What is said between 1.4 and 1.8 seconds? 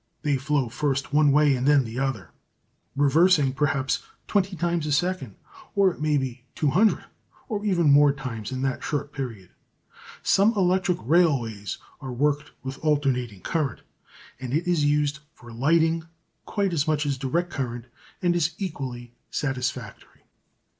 and